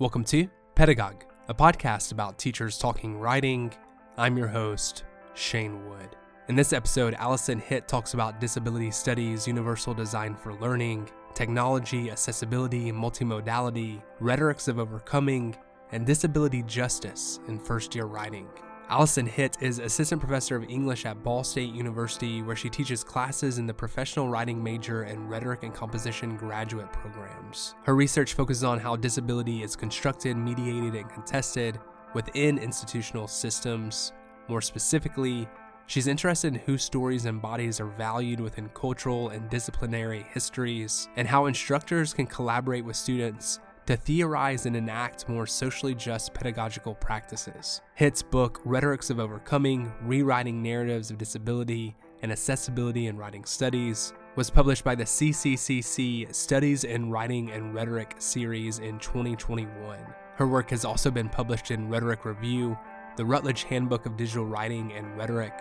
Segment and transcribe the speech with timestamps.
[0.00, 3.72] Welcome to Pedagogue, a podcast about teachers talking writing.
[4.16, 6.16] I'm your host, Shane Wood.
[6.48, 12.90] In this episode, Allison Hitt talks about disability studies, universal design for learning, technology, accessibility,
[12.90, 15.54] multimodality, rhetorics of overcoming,
[15.92, 18.48] and disability justice in first year writing.
[18.90, 23.58] Allison Hitt is assistant professor of English at Ball State University, where she teaches classes
[23.58, 27.74] in the professional writing major and rhetoric and composition graduate programs.
[27.84, 31.80] Her research focuses on how disability is constructed, mediated, and contested
[32.12, 34.12] within institutional systems.
[34.48, 35.48] More specifically,
[35.86, 41.26] she's interested in whose stories and bodies are valued within cultural and disciplinary histories, and
[41.26, 47.80] how instructors can collaborate with students to theorize and enact more socially just pedagogical practices.
[47.94, 54.50] Hitt's book, Rhetorics of Overcoming Rewriting Narratives of Disability and Accessibility in Writing Studies, was
[54.50, 59.98] published by the CCCC Studies in Writing and Rhetoric series in 2021.
[60.36, 62.76] Her work has also been published in Rhetoric Review,
[63.16, 65.52] the Routledge Handbook of Digital Writing and Rhetoric,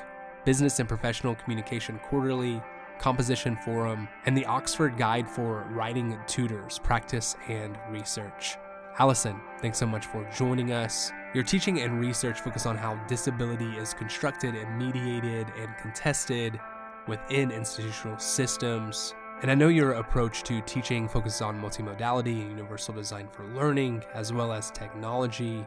[0.45, 2.61] Business and Professional Communication Quarterly,
[2.99, 8.57] Composition Forum, and the Oxford Guide for Writing Tutors, Practice and Research.
[8.99, 11.11] Allison, thanks so much for joining us.
[11.33, 16.59] Your teaching and research focus on how disability is constructed and mediated and contested
[17.07, 19.15] within institutional systems.
[19.41, 24.03] And I know your approach to teaching focuses on multimodality and universal design for learning,
[24.13, 25.65] as well as technology,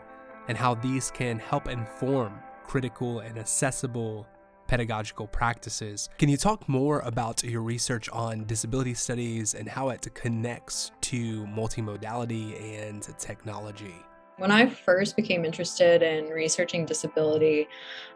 [0.48, 4.26] and how these can help inform critical and accessible
[4.66, 6.08] pedagogical practices.
[6.18, 11.44] Can you talk more about your research on disability studies and how it connects to
[11.46, 13.94] multimodality and technology?
[14.38, 17.68] When I first became interested in researching disability,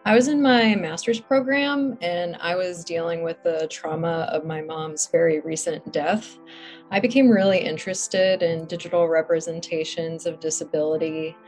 [0.05, 4.61] I was in my master's program and I was dealing with the trauma of my
[4.61, 6.39] mom's very recent death.
[6.91, 11.39] I became really interested in digital representations of disability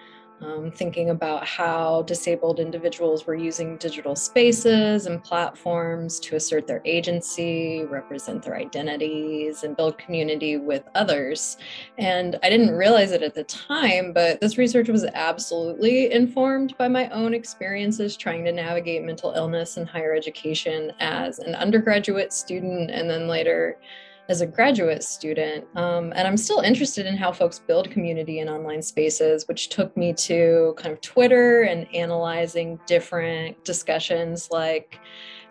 [0.42, 6.82] um, thinking about how disabled individuals were using digital spaces and platforms to assert their
[6.84, 11.56] agency, represent their identities, and build community with others.
[11.98, 16.88] And I didn't realize it at the time, but this research was absolutely informed by
[16.88, 22.90] my own experiences trying to navigate mental illness in higher education as an undergraduate student
[22.90, 23.78] and then later
[24.28, 25.64] as a graduate student.
[25.76, 29.96] Um, and I'm still interested in how folks build community in online spaces, which took
[29.96, 34.98] me to kind of Twitter and analyzing different discussions like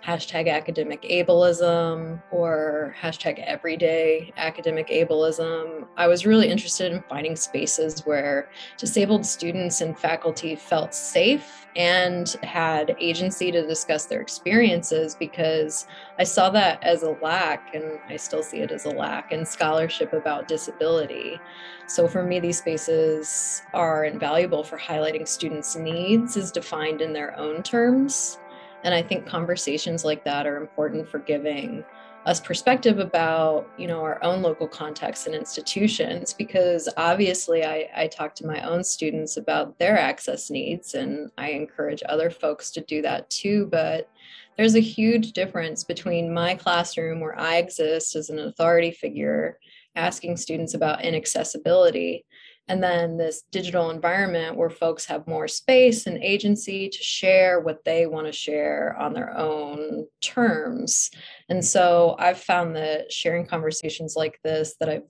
[0.05, 5.87] hashtag academic ableism or hashtag everyday academic ableism.
[5.95, 12.29] I was really interested in finding spaces where disabled students and faculty felt safe and
[12.43, 15.85] had agency to discuss their experiences because
[16.17, 19.45] I saw that as a lack, and I still see it as a lack in
[19.45, 21.39] scholarship about disability.
[21.87, 27.37] So for me, these spaces are invaluable for highlighting students' needs as defined in their
[27.37, 28.39] own terms
[28.83, 31.83] and I think conversations like that are important for giving
[32.25, 38.07] us perspective about you know our own local context and institutions because obviously I, I
[38.07, 42.81] talk to my own students about their access needs and i encourage other folks to
[42.81, 44.07] do that too but
[44.55, 49.57] there's a huge difference between my classroom where i exist as an authority figure
[49.95, 52.23] asking students about inaccessibility
[52.71, 57.83] and then this digital environment where folks have more space and agency to share what
[57.83, 61.11] they want to share on their own terms.
[61.49, 65.03] And so I've found that sharing conversations like this that I've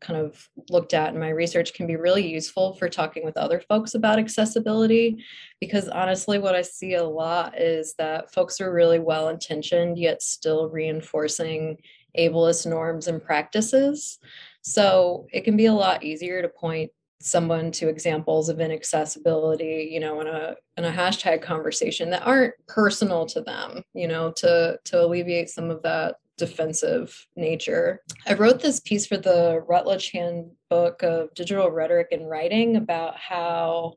[0.00, 3.60] kind of looked at in my research can be really useful for talking with other
[3.68, 5.24] folks about accessibility
[5.60, 10.22] because honestly what i see a lot is that folks are really well intentioned yet
[10.22, 11.76] still reinforcing
[12.16, 14.20] ableist norms and practices
[14.62, 20.00] so it can be a lot easier to point someone to examples of inaccessibility you
[20.00, 24.78] know in a in a hashtag conversation that aren't personal to them you know to
[24.84, 28.00] to alleviate some of that defensive nature.
[28.26, 33.94] I wrote this piece for the Routledge handbook of digital rhetoric and writing about how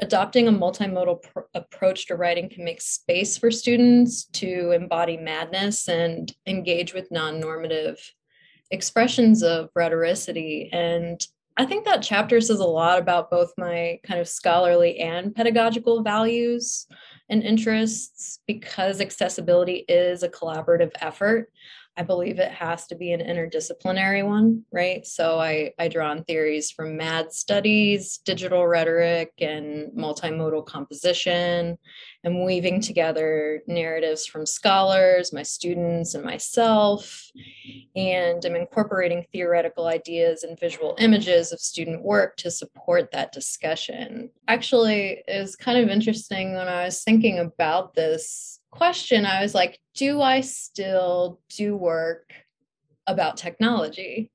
[0.00, 5.88] adopting a multimodal pr- approach to writing can make space for students to embody madness
[5.88, 7.98] and engage with non-normative
[8.70, 10.70] expressions of rhetoricity.
[10.72, 11.20] And
[11.60, 16.02] I think that chapter says a lot about both my kind of scholarly and pedagogical
[16.02, 16.86] values
[17.28, 21.52] and interests because accessibility is a collaborative effort.
[22.00, 25.06] I believe it has to be an interdisciplinary one, right?
[25.06, 31.76] So I, I draw on theories from MAD studies, digital rhetoric, and multimodal composition,
[32.24, 37.22] and weaving together narratives from scholars, my students, and myself.
[37.94, 44.30] And I'm incorporating theoretical ideas and visual images of student work to support that discussion.
[44.48, 49.54] Actually, it was kind of interesting when I was thinking about this question, I was
[49.54, 52.32] like, do I still do work
[53.06, 54.30] about technology?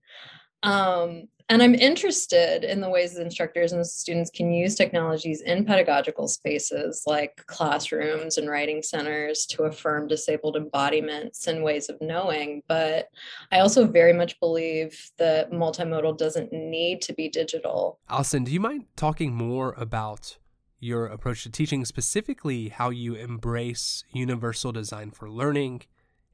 [0.63, 5.63] Um, and I'm interested in the ways that instructors and students can use technologies in
[5.63, 12.63] pedagogical spaces like classrooms and writing centers to affirm disabled embodiments and ways of knowing.
[12.67, 13.09] But
[13.51, 17.99] I also very much believe that multimodal doesn't need to be digital.
[18.09, 20.38] Allison, do you mind talking more about
[20.80, 25.81] your approach to teaching, specifically how you embrace universal design for learning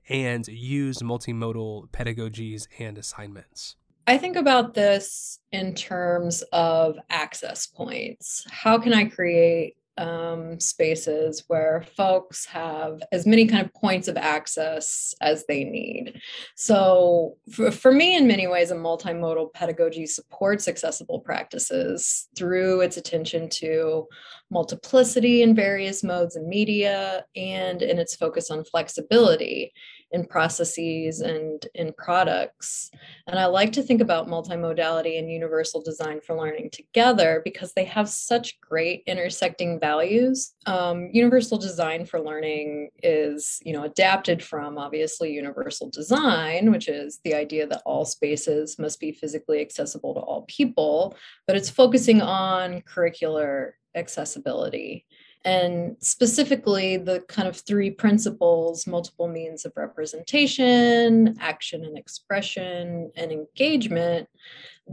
[0.10, 3.76] and use multimodal pedagogies and assignments?
[4.08, 8.46] I think about this in terms of access points.
[8.50, 14.18] How can I create um, spaces where folks have as many kind of points of
[14.18, 16.20] access as they need.
[16.56, 22.98] So, for, for me, in many ways, a multimodal pedagogy supports accessible practices through its
[22.98, 24.08] attention to
[24.50, 29.72] multiplicity in various modes and media and in its focus on flexibility
[30.12, 32.92] in processes and in products.
[33.28, 37.86] And I like to think about multimodality and universal design for learning together because they
[37.86, 40.54] have such great intersecting values.
[40.66, 47.20] Um, universal design for learning is, you know, adapted from obviously universal design, which is
[47.24, 51.16] the idea that all spaces must be physically accessible to all people,
[51.48, 55.06] but it's focusing on curricular accessibility
[55.44, 63.32] and specifically the kind of three principles multiple means of representation, action and expression, and
[63.32, 64.28] engagement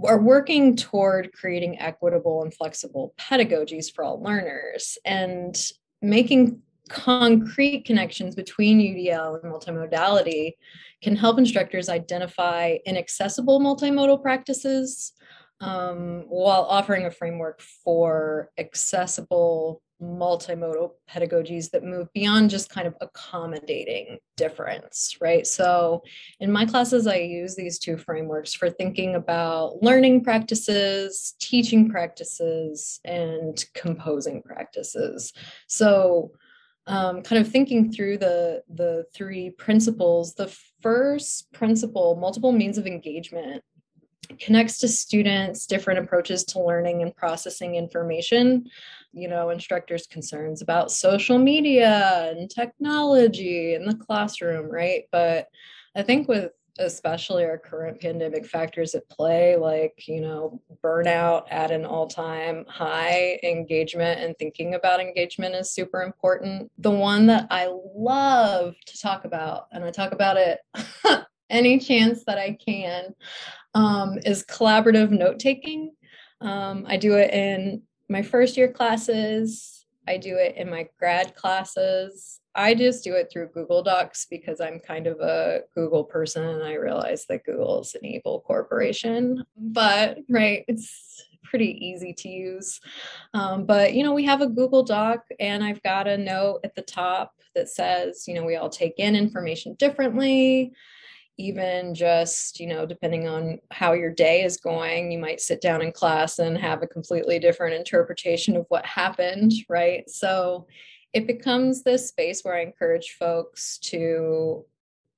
[0.05, 8.35] are working toward creating equitable and flexible pedagogies for all learners and making concrete connections
[8.35, 10.53] between UDL and multimodality
[11.03, 15.13] can help instructors identify inaccessible multimodal practices
[15.61, 22.95] um, while offering a framework for accessible multimodal pedagogies that move beyond just kind of
[23.01, 25.47] accommodating difference, right?
[25.47, 26.03] So
[26.41, 33.01] in my classes, I use these two frameworks for thinking about learning practices, teaching practices,
[33.05, 35.33] and composing practices.
[35.67, 36.33] So
[36.89, 40.49] um, kind of thinking through the the three principles the
[40.81, 43.63] first principle multiple means of engagement
[44.41, 48.67] connects to students different approaches to learning and processing information
[49.13, 55.49] you know instructors concerns about social media and technology in the classroom right but
[55.97, 61.71] i think with especially our current pandemic factors at play like you know burnout at
[61.71, 67.69] an all-time high engagement and thinking about engagement is super important the one that i
[67.95, 70.61] love to talk about and i talk about it
[71.51, 73.13] any chance that i can
[73.75, 75.93] um, is collaborative note taking.
[76.41, 79.87] Um, I do it in my first year classes.
[80.07, 82.41] I do it in my grad classes.
[82.55, 86.63] I just do it through Google Docs because I'm kind of a Google person and
[86.63, 89.45] I realize that Google is an evil corporation.
[89.57, 92.81] But, right, it's pretty easy to use.
[93.35, 96.75] Um, but, you know, we have a Google Doc and I've got a note at
[96.75, 100.73] the top that says, you know, we all take in information differently
[101.39, 105.81] even just you know depending on how your day is going you might sit down
[105.81, 110.09] in class and have a completely different interpretation of what happened right?
[110.11, 110.67] So
[111.13, 114.65] it becomes this space where i encourage folks to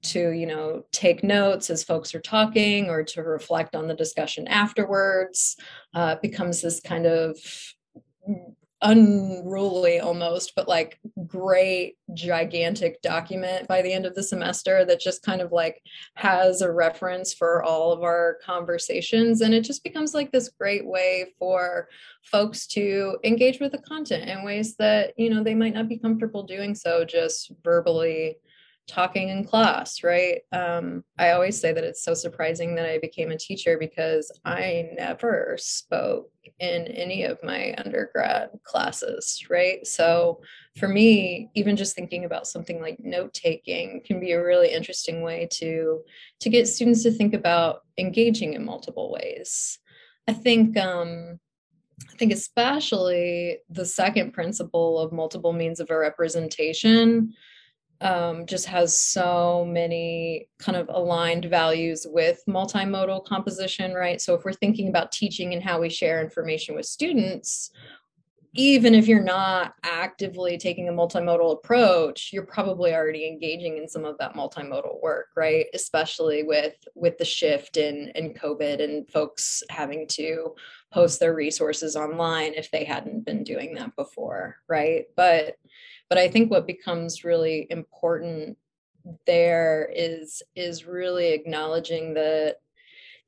[0.03, 4.47] to you know take notes as folks are talking or to reflect on the discussion
[4.49, 5.57] afterwards
[5.95, 7.37] uh, becomes this kind of
[8.83, 15.23] unruly almost, but like great, gigantic document by the end of the semester that just
[15.23, 15.83] kind of like
[16.15, 19.43] has a reference for all of our conversations.
[19.43, 21.89] And it just becomes like this great way for
[22.23, 25.99] folks to engage with the content in ways that, you know, they might not be
[25.99, 28.37] comfortable doing so just verbally
[28.89, 30.41] talking in class, right?
[30.53, 34.91] Um, I always say that it's so surprising that I became a teacher because I
[34.97, 39.87] never spoke in any of my undergrad classes, right?
[39.87, 40.41] So
[40.77, 45.23] for me, even just thinking about something like note taking can be a really interesting
[45.23, 46.01] way to
[46.41, 49.79] to get students to think about engaging in multiple ways.
[50.27, 51.39] I think um,
[52.09, 57.35] I think especially the second principle of multiple means of a representation
[58.01, 64.21] um, just has so many kind of aligned values with multimodal composition, right?
[64.21, 67.71] So if we're thinking about teaching and how we share information with students,
[68.55, 74.05] even if you're not actively taking a multimodal approach you're probably already engaging in some
[74.05, 79.63] of that multimodal work right especially with with the shift in in covid and folks
[79.71, 80.55] having to
[80.93, 85.57] post their resources online if they hadn't been doing that before right but
[86.11, 88.59] but i think what becomes really important
[89.27, 92.57] there is is really acknowledging that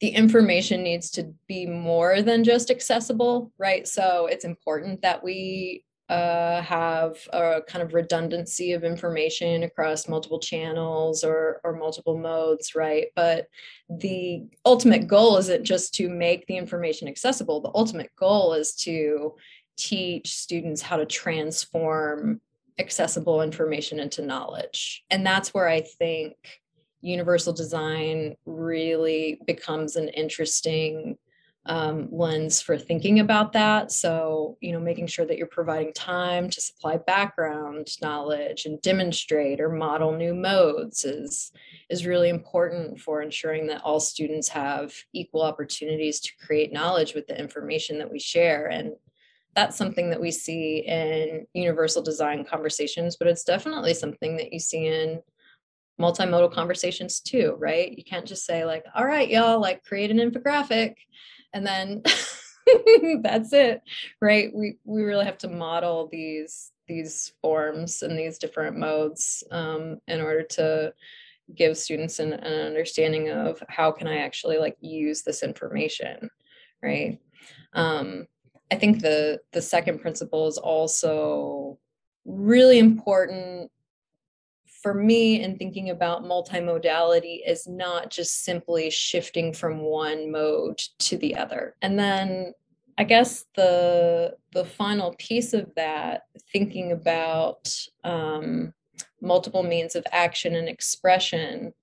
[0.00, 3.86] the information needs to be more than just accessible, right?
[3.86, 10.40] So it's important that we uh, have a kind of redundancy of information across multiple
[10.40, 13.06] channels or, or multiple modes, right?
[13.14, 13.46] But
[13.88, 17.60] the ultimate goal isn't just to make the information accessible.
[17.60, 19.36] The ultimate goal is to
[19.76, 22.40] teach students how to transform
[22.78, 25.04] accessible information into knowledge.
[25.10, 26.34] And that's where I think
[27.00, 31.18] universal design really becomes an interesting
[31.66, 33.92] um, lens for thinking about that.
[33.92, 39.60] So, you know, making sure that you're providing time to supply background knowledge and demonstrate
[39.60, 41.52] or model new modes is
[41.88, 47.28] is really important for ensuring that all students have equal opportunities to create knowledge with
[47.28, 48.66] the information that we share.
[48.66, 48.94] And
[49.54, 54.58] that's something that we see in universal design conversations, but it's definitely something that you
[54.58, 55.20] see in
[56.00, 57.96] multimodal conversations too, right?
[57.96, 60.94] You can't just say like, all right, y'all, like create an infographic
[61.52, 62.02] and then
[63.22, 63.82] that's it,
[64.20, 64.50] right?
[64.54, 70.20] We we really have to model these these forms and these different modes um, in
[70.20, 70.92] order to
[71.54, 76.30] give students an, an understanding of how can I actually like use this information,
[76.82, 77.18] right?
[77.74, 78.26] Um,
[78.72, 81.78] I think the the second principle is also
[82.24, 83.70] really important
[84.82, 91.18] for me in thinking about multimodality is not just simply shifting from one mode to
[91.18, 91.76] the other.
[91.82, 92.54] And then
[92.96, 97.70] I guess the the final piece of that, thinking about
[98.04, 98.72] um,
[99.20, 101.74] multiple means of action and expression,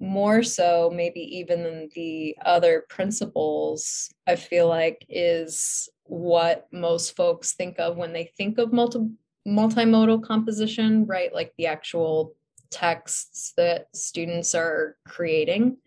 [0.00, 7.54] more so maybe even than the other principles, I feel like is what most folks
[7.54, 9.00] think of when they think of multi
[9.46, 11.34] multimodal composition, right?
[11.34, 12.34] Like the actual
[12.70, 15.78] texts that students are creating,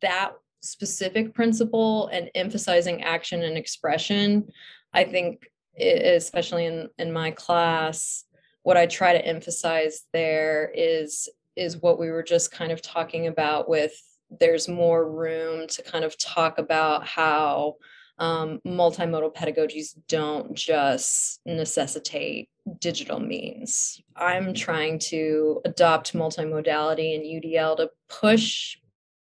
[0.00, 0.32] that
[0.62, 4.48] specific principle and emphasizing action and expression,
[4.92, 8.24] I think, especially in, in my class,
[8.62, 11.28] what I try to emphasize there is
[11.60, 13.92] is what we were just kind of talking about with
[14.38, 17.74] there's more room to kind of talk about how
[18.18, 22.48] um, multimodal pedagogies don't just necessitate
[22.78, 24.00] digital means.
[24.14, 28.76] I'm trying to adopt multimodality in UDL to push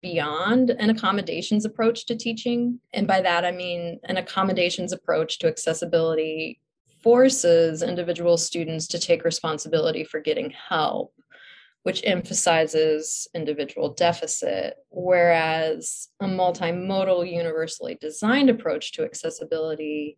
[0.01, 2.79] beyond an accommodations approach to teaching.
[2.93, 6.59] And by that, I mean an accommodations approach to accessibility
[7.01, 11.13] forces individual students to take responsibility for getting help
[11.83, 20.17] which emphasizes individual deficit, whereas a multimodal, universally designed approach to accessibility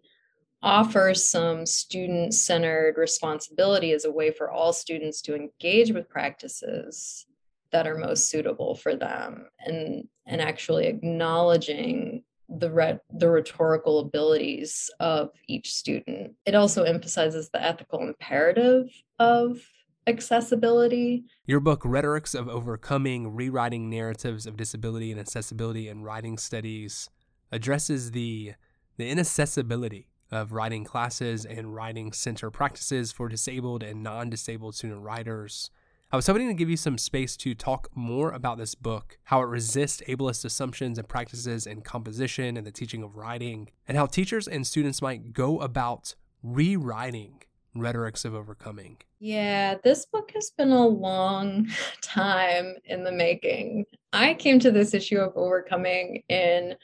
[0.61, 7.25] offers some student centered responsibility as a way for all students to engage with practices
[7.71, 14.89] that are most suitable for them and, and actually acknowledging the re- the rhetorical abilities
[14.99, 16.33] of each student.
[16.45, 19.59] It also emphasizes the ethical imperative of
[20.07, 21.25] accessibility.
[21.45, 27.09] Your book, Rhetorics of Overcoming Rewriting Narratives of Disability and Accessibility in Writing Studies,
[27.51, 28.53] addresses the,
[28.97, 35.01] the inaccessibility of writing classes and writing center practices for disabled and non disabled student
[35.01, 35.69] writers.
[36.11, 39.41] I was hoping to give you some space to talk more about this book, how
[39.41, 44.05] it resists ableist assumptions and practices in composition and the teaching of writing, and how
[44.05, 47.41] teachers and students might go about rewriting
[47.75, 48.97] Rhetorics of Overcoming.
[49.19, 51.67] Yeah, this book has been a long
[52.01, 53.85] time in the making.
[54.13, 56.75] I came to this issue of overcoming in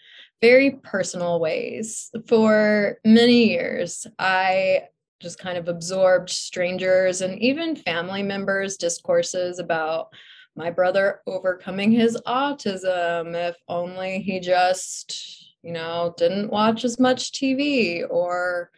[0.41, 2.11] very personal ways.
[2.27, 4.83] For many years, I
[5.21, 10.09] just kind of absorbed strangers and even family members' discourses about
[10.55, 17.31] my brother overcoming his autism if only he just, you know, didn't watch as much
[17.31, 18.71] TV or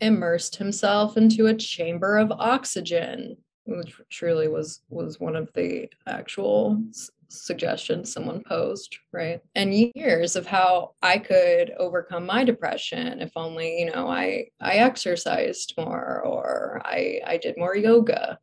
[0.00, 3.36] immersed himself into a chamber of oxygen
[3.66, 9.40] which truly was was one of the actual s- suggestions someone posed right?
[9.54, 14.74] And years of how i could overcome my depression if only you know i i
[14.76, 18.38] exercised more or i i did more yoga.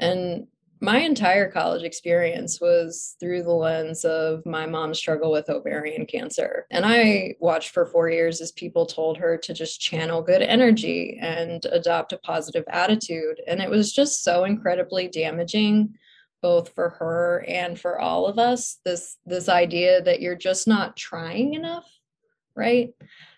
[0.00, 0.46] And
[0.80, 6.66] my entire college experience was through the lens of my mom's struggle with ovarian cancer.
[6.70, 11.18] And I watched for four years as people told her to just channel good energy
[11.20, 13.40] and adopt a positive attitude.
[13.46, 15.94] And it was just so incredibly damaging
[16.44, 20.94] both for her and for all of us this this idea that you're just not
[20.94, 21.90] trying enough
[22.54, 22.92] right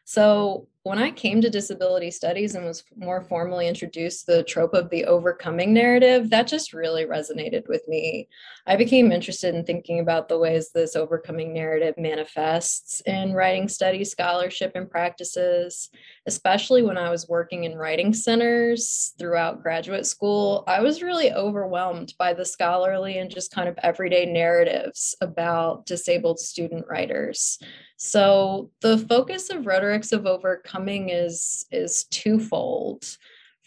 [0.05, 4.89] so when I came to disability studies and was more formally introduced the trope of
[4.89, 8.29] the overcoming narrative, that just really resonated with me.
[8.69, 14.13] I became interested in thinking about the ways this overcoming narrative manifests in writing studies,
[14.13, 15.91] scholarship, and practices,
[16.27, 20.63] especially when I was working in writing centers throughout graduate school.
[20.69, 26.39] I was really overwhelmed by the scholarly and just kind of everyday narratives about disabled
[26.39, 27.59] student writers.
[27.99, 30.76] So the focus of rhetorics of overcoming
[31.09, 33.17] is is twofold.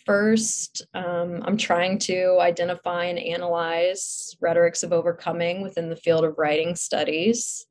[0.05, 6.37] First, um, I'm trying to identify and analyze rhetorics of overcoming within the field of
[6.37, 7.67] writing studies.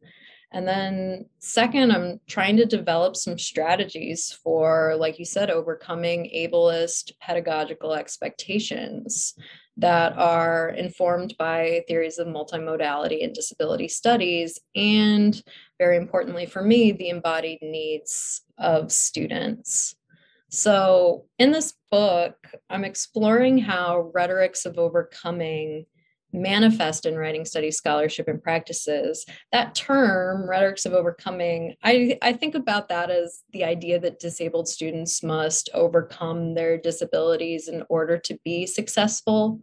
[0.52, 7.12] And then, second, I'm trying to develop some strategies for, like you said, overcoming ableist
[7.20, 9.34] pedagogical expectations
[9.78, 15.42] that are informed by theories of multimodality and disability studies, and
[15.78, 19.94] very importantly for me, the embodied needs of students.
[20.50, 22.34] So, in this book,
[22.68, 25.86] I'm exploring how rhetorics of overcoming
[26.32, 29.24] manifest in writing studies scholarship and practices.
[29.52, 34.68] That term rhetorics of overcoming I, I think about that as the idea that disabled
[34.68, 39.60] students must overcome their disabilities in order to be successful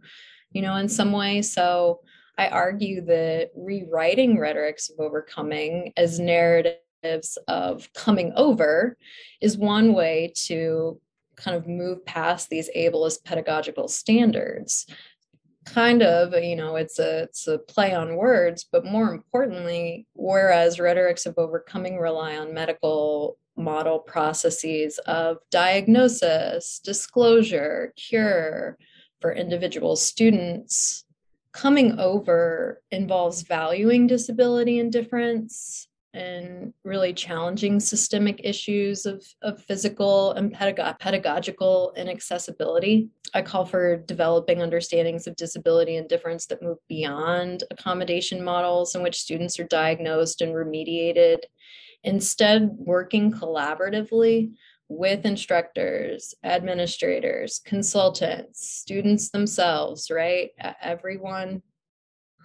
[0.52, 1.42] you know in some way.
[1.42, 2.00] So
[2.38, 8.96] i argue that rewriting rhetorics of overcoming as narratives of coming over
[9.40, 11.00] is one way to
[11.36, 14.86] kind of move past these ableist pedagogical standards
[15.66, 20.78] kind of you know it's a it's a play on words but more importantly whereas
[20.78, 28.78] rhetorics of overcoming rely on medical model processes of diagnosis disclosure cure
[29.20, 31.04] for individual students
[31.52, 40.32] coming over involves valuing disability and difference and really challenging systemic issues of, of physical
[40.32, 43.10] and pedag- pedagogical inaccessibility.
[43.34, 49.02] I call for developing understandings of disability and difference that move beyond accommodation models in
[49.02, 51.40] which students are diagnosed and remediated,
[52.02, 54.52] instead, working collaboratively
[54.88, 60.50] with instructors, administrators, consultants, students themselves, right?
[60.80, 61.62] Everyone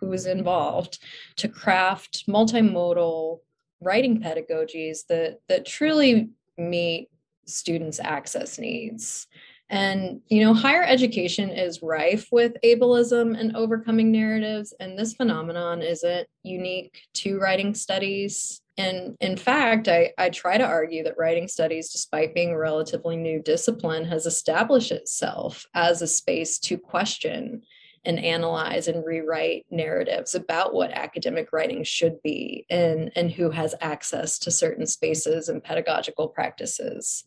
[0.02, 1.00] who is involved
[1.38, 3.40] to craft multimodal
[3.82, 7.10] writing pedagogies that that truly meet
[7.46, 9.28] students access needs.
[9.70, 15.82] And you know higher education is rife with ableism and overcoming narratives and this phenomenon
[15.82, 18.62] isn't unique to writing studies.
[18.78, 23.16] And in fact I, I try to argue that writing studies despite being a relatively
[23.16, 27.64] new discipline has established itself as a space to question
[28.06, 33.76] and analyze and rewrite narratives about what academic writing should be and, and who has
[33.82, 37.24] access to certain spaces and pedagogical practices.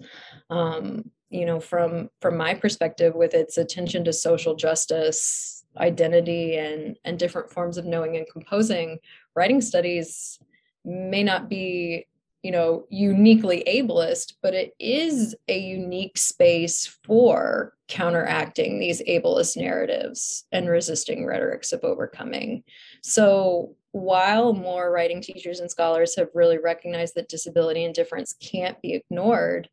[0.50, 6.96] Um, you know, from from my perspective, with its attention to social justice, identity, and
[7.04, 8.98] and different forms of knowing and composing,
[9.34, 10.38] writing studies
[10.84, 12.06] may not be
[12.44, 20.46] you know uniquely ableist but it is a unique space for counteracting these ableist narratives
[20.52, 22.62] and resisting rhetorics of overcoming.
[23.02, 28.80] So while more writing teachers and scholars have really recognized that disability and difference can't
[28.80, 29.68] be ignored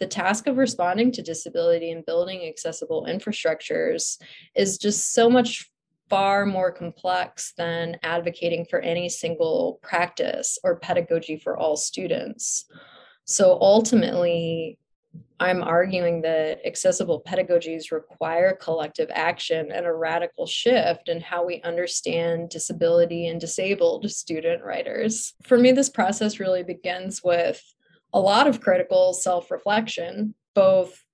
[0.00, 4.18] the task of responding to disability and building accessible infrastructures
[4.56, 5.70] is just so much
[6.10, 12.66] far more complex than advocating for any single practice or pedagogy for all students.
[13.24, 14.76] So ultimately,
[15.38, 21.62] I'm arguing that accessible pedagogies require collective action and a radical shift in how we
[21.62, 25.32] understand disability and disabled student writers.
[25.44, 27.62] For me, this process really begins with
[28.12, 31.04] a lot of critical self reflection, both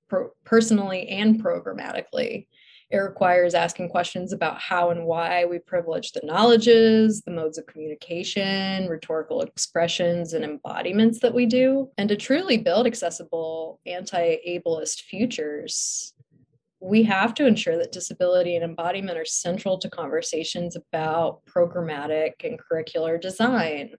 [0.45, 2.47] personally and programmatically.
[2.91, 7.67] It requires asking questions about how and why we privilege the knowledges, the modes of
[7.67, 11.91] communication, rhetorical expressions, and embodiments that we do.
[11.99, 16.15] And to truly build accessible anti ableist futures,
[16.81, 22.61] we have to ensure that disability and embodiment are central to conversations about programmatic and
[22.61, 23.91] curricular design,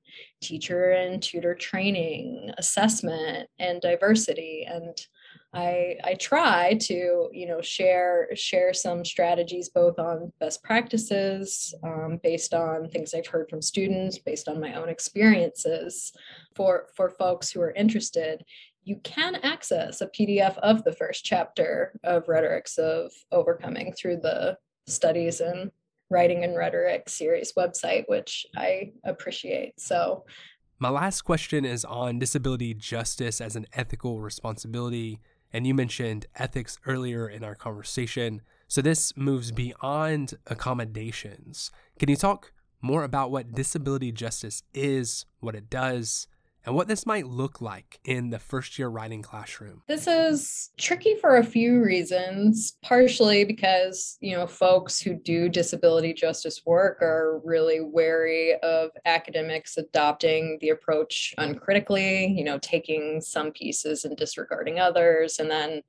[0.42, 4.66] teacher and tutor training, assessment, and diversity.
[4.70, 4.96] And
[5.58, 12.20] I I try to you know share share some strategies both on best practices um,
[12.22, 16.14] based on things I've heard from students, based on my own experiences
[16.56, 18.46] for for folks who are interested.
[18.84, 24.58] You can access a PDF of the first chapter of Rhetorics of Overcoming through the
[24.86, 25.72] Studies in
[26.10, 29.82] Writing and Rhetoric series website, which I appreciate.
[29.82, 30.24] So
[30.80, 35.20] my last question is on disability justice as an ethical responsibility.
[35.54, 38.42] And you mentioned ethics earlier in our conversation.
[38.68, 41.72] So this moves beyond accommodations.
[42.00, 46.28] Can you talk more about what disability justice is, what it does,
[46.68, 49.82] and what this might look like in the first year writing classroom.
[49.88, 56.14] This is tricky for a few reasons, partially because, you know, folks who do disability
[56.14, 63.54] justice work are really wary of academics adopting the approach uncritically, you know, taking some
[63.54, 65.82] pieces and disregarding others, and then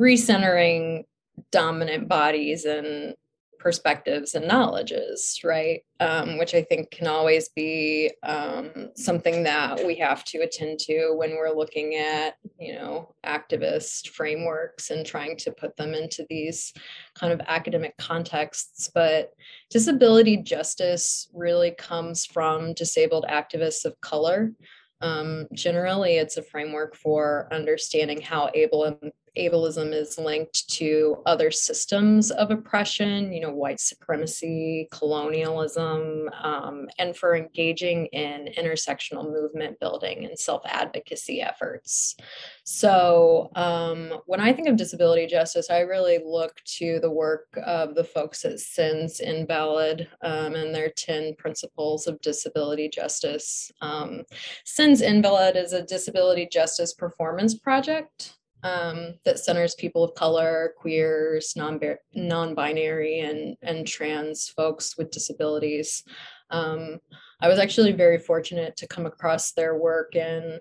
[0.00, 1.02] recentering
[1.50, 3.16] dominant bodies and
[3.64, 5.80] perspectives and knowledges, right?
[5.98, 11.14] Um, which I think can always be um, something that we have to attend to
[11.16, 16.74] when we're looking at, you know, activist frameworks and trying to put them into these
[17.14, 18.90] kind of academic contexts.
[18.94, 19.30] But
[19.70, 24.52] disability justice really comes from disabled activists of color.
[25.00, 29.00] Um, generally, it's a framework for understanding how able
[29.36, 37.16] ableism is linked to other systems of oppression, you know, white supremacy, colonialism, um, and
[37.16, 42.16] for engaging in intersectional movement building and self advocacy efforts.
[42.64, 47.94] So, um, when I think of disability justice, I really look to the work of
[47.94, 53.72] the folks at SINS Invalid um, and their 10 principles of disability justice.
[53.80, 54.22] Um,
[54.64, 61.52] SINS Invalid is a disability justice performance project um, that centers people of color, queers,
[61.54, 61.78] non
[62.14, 66.02] non-binary, and and trans folks with disabilities.
[66.50, 66.98] Um,
[67.40, 70.58] I was actually very fortunate to come across their work in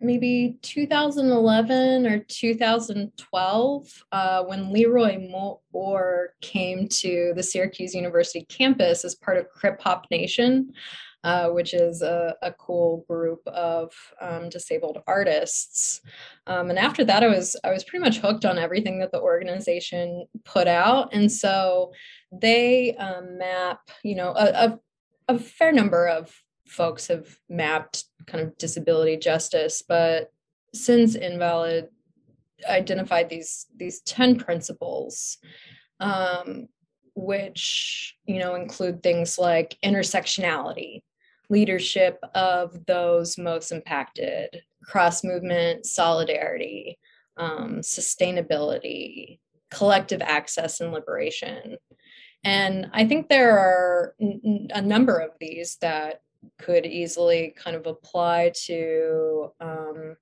[0.00, 5.28] maybe 2011 or 2012 uh, when Leroy
[5.72, 10.72] Moore came to the Syracuse University campus as part of Krip-Hop Nation
[11.24, 16.00] uh, which is a, a, cool group of um, disabled artists.
[16.46, 19.20] Um, and after that, I was I was pretty much hooked on everything that the
[19.20, 21.92] organization put out, and so
[22.32, 24.78] they um, map, you know, a,
[25.28, 26.34] a, a fair number of
[26.66, 30.32] folks have mapped kind of disability justice, but
[30.74, 31.88] Sins Invalid
[32.68, 35.38] identified these these 10 principles
[36.00, 36.68] um,
[37.14, 41.02] which you know include things like intersectionality
[41.48, 44.62] leadership of those most impacted.
[44.84, 46.98] Cross movement solidarity
[47.36, 49.38] um, sustainability
[49.70, 51.76] collective access and liberation.
[52.44, 56.20] And i think there are n- a number of these that
[56.58, 60.16] could easily kind of apply to um,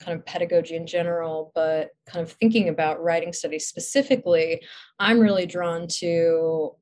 [0.00, 4.62] kind of pedagogy in general, but kind of thinking about writing studies specifically,
[4.98, 6.72] I'm really drawn to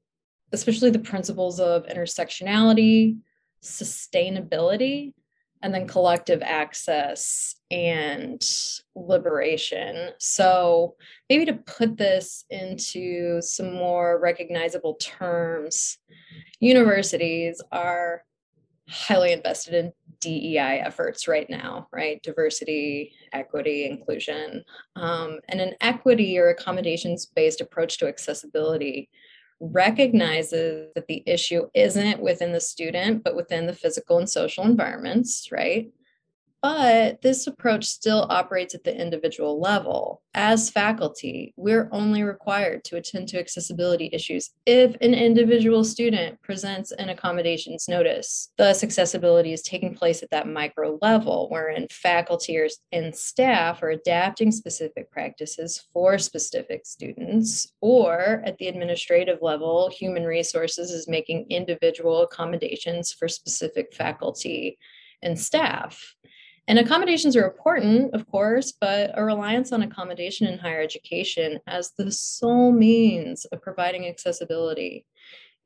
[0.53, 3.17] especially the principles of intersectionality,
[3.63, 5.13] sustainability
[5.63, 8.45] and then collective access and
[8.97, 10.11] liberation.
[10.19, 10.97] So,
[11.31, 15.99] maybe to put this into some more recognizable terms,
[16.61, 18.25] universities are
[18.89, 22.23] highly invested in DEI efforts right now, right?
[22.23, 24.65] Diversity, equity, inclusion.
[24.97, 29.09] Um, and an equity or accommodations based approach to accessibility
[29.63, 35.51] recognizes that the issue isn't within the student, but within the physical and social environments,
[35.53, 35.89] right?
[36.63, 40.23] But this approach still operates at the individual level.
[40.33, 46.93] As faculty, we're only required to attend to accessibility issues if an individual student presents
[46.93, 48.53] an accommodations notice.
[48.59, 54.53] Thus, accessibility is taking place at that micro level, wherein faculty and staff are adapting
[54.53, 62.23] specific practices for specific students, or at the administrative level, human resources is making individual
[62.23, 64.79] accommodations for specific faculty
[65.23, 66.15] and staff.
[66.69, 71.93] And accommodations are important, of course, but a reliance on accommodation in higher education as
[71.99, 75.07] the sole means of providing accessibility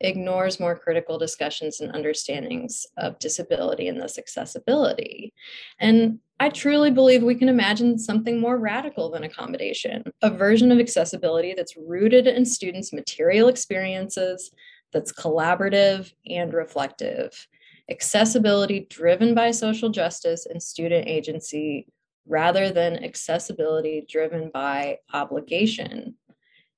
[0.01, 5.33] ignores more critical discussions and understandings of disability and thus accessibility.
[5.81, 10.79] And I truly believe we can imagine something more radical than accommodation, a version of
[10.79, 14.51] accessibility that's rooted in students' material experiences,
[14.93, 17.47] that's collaborative and reflective
[17.91, 21.87] accessibility driven by social justice and student agency
[22.27, 26.15] rather than accessibility driven by obligation.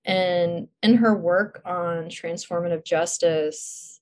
[0.04, 4.00] And in her work on transformative justice,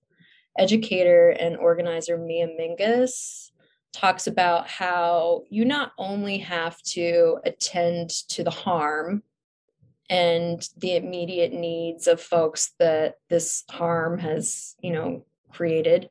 [0.58, 3.50] educator and organizer Mia Mingus
[3.92, 9.22] talks about how you not only have to attend to the harm
[10.08, 16.10] and the immediate needs of folks that this harm has, you know, created,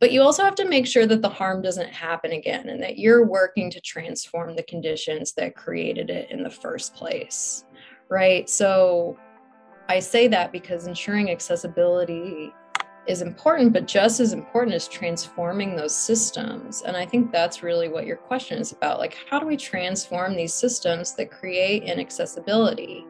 [0.00, 2.98] but you also have to make sure that the harm doesn't happen again and that
[2.98, 7.64] you're working to transform the conditions that created it in the first place.
[8.08, 8.48] Right?
[8.48, 9.18] So
[9.88, 12.52] I say that because ensuring accessibility
[13.06, 16.82] is important, but just as important is transforming those systems.
[16.82, 18.98] And I think that's really what your question is about.
[18.98, 23.06] Like, how do we transform these systems that create inaccessibility?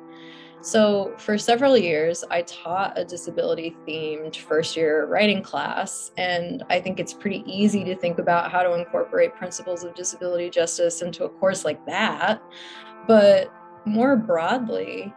[0.60, 6.10] So, for several years, I taught a disability themed first year writing class.
[6.16, 10.50] And I think it's pretty easy to think about how to incorporate principles of disability
[10.50, 12.42] justice into a course like that.
[13.06, 13.52] But
[13.84, 15.14] more broadly,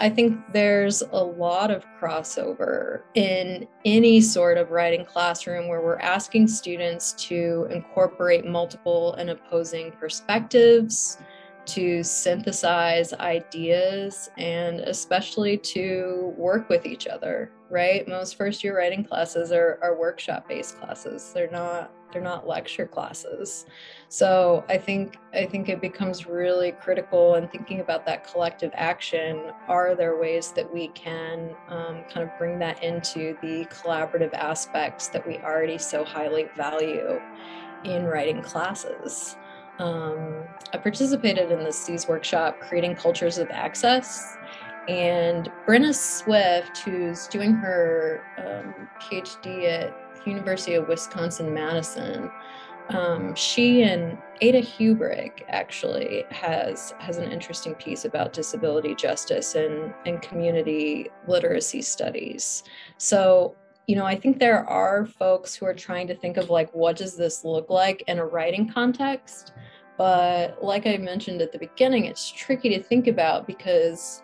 [0.00, 5.98] I think there's a lot of crossover in any sort of writing classroom where we're
[5.98, 11.18] asking students to incorporate multiple and opposing perspectives,
[11.74, 18.06] to synthesize ideas, and especially to work with each other, right?
[18.08, 21.32] Most first year writing classes are, are workshop based classes.
[21.32, 23.66] They're not they're not lecture classes
[24.08, 29.52] so i think i think it becomes really critical in thinking about that collective action
[29.68, 35.08] are there ways that we can um, kind of bring that into the collaborative aspects
[35.08, 37.20] that we already so highly value
[37.84, 39.36] in writing classes
[39.80, 44.36] um, i participated in the SEAS workshop creating cultures of access
[44.88, 49.94] and Brenna Swift, who's doing her um, PhD at
[50.26, 52.30] University of Wisconsin Madison.
[52.88, 59.94] Um, she and Ada Hubrig actually has has an interesting piece about disability justice and,
[60.06, 62.64] and community literacy studies.
[62.98, 63.54] So,
[63.86, 66.96] you know, I think there are folks who are trying to think of like what
[66.96, 69.52] does this look like in a writing context.
[70.00, 74.22] But like I mentioned at the beginning, it's tricky to think about because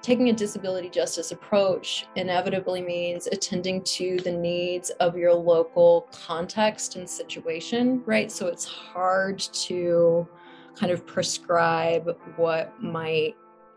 [0.00, 6.96] taking a disability justice approach inevitably means attending to the needs of your local context
[6.96, 8.32] and situation, right?
[8.32, 10.26] So it's hard to
[10.74, 13.36] kind of prescribe what might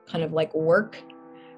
[0.10, 0.96] kind of like work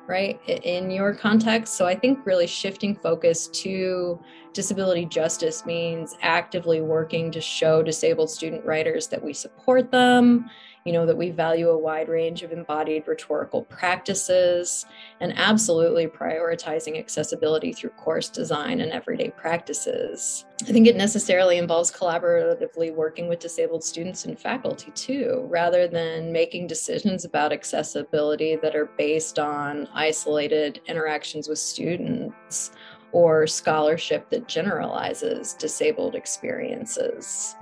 [0.08, 4.20] right in your context so i think really shifting focus to
[4.54, 10.50] disability justice means actively working to show disabled student writers that we support them
[10.86, 14.86] you know, that we value a wide range of embodied rhetorical practices,
[15.20, 20.46] and absolutely prioritizing accessibility through course design and everyday practices.
[20.64, 26.32] I think it necessarily involves collaboratively working with disabled students and faculty too, rather than
[26.32, 32.72] making decisions about accessibility that are based on isolated interactions with students
[33.12, 37.56] or scholarship that generalizes disabled experiences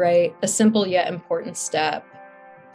[0.00, 0.34] right?
[0.42, 2.04] A simple yet important step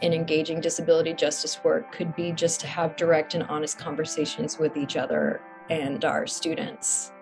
[0.00, 4.76] in engaging disability justice work could be just to have direct and honest conversations with
[4.76, 7.12] each other and our students.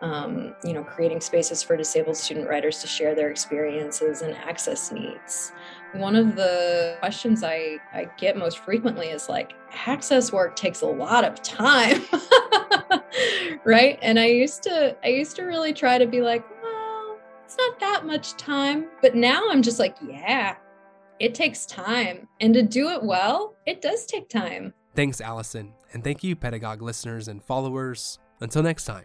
[0.00, 4.90] Um, you know, creating spaces for disabled student writers to share their experiences and access
[4.90, 5.52] needs.
[5.92, 9.52] One of the questions I, I get most frequently is like,
[9.86, 12.02] access work takes a lot of time.
[13.64, 13.98] right.
[14.02, 17.80] And I used to I used to really try to be like, well, it's not
[17.80, 18.86] that much time.
[19.00, 20.56] But now I'm just like, yeah,
[21.18, 22.28] it takes time.
[22.40, 24.74] And to do it well, it does take time.
[24.94, 25.72] Thanks, Allison.
[25.92, 28.18] And thank you, Pedagogue listeners and followers.
[28.40, 29.04] Until next time.